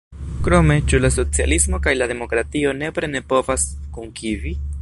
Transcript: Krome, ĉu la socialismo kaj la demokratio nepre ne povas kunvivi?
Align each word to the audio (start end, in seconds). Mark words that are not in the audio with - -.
Krome, 0.45 0.77
ĉu 0.93 0.99
la 1.03 1.11
socialismo 1.17 1.81
kaj 1.85 1.95
la 1.99 2.09
demokratio 2.13 2.75
nepre 2.81 3.13
ne 3.15 3.25
povas 3.35 3.71
kunvivi? 3.99 4.61